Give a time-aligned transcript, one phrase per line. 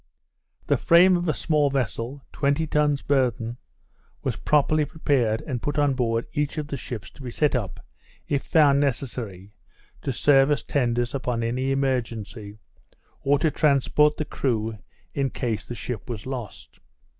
[0.65, 3.57] The frame of a small vessel, twenty tons burthen,
[4.23, 7.85] was properly prepared, and put on board each of the ships to be set up
[8.27, 9.53] (if found necessary)
[10.01, 12.57] to serve as tenders upon any emergency,
[13.21, 14.79] or to transport the crew,
[15.13, 16.79] in case the ship was lost.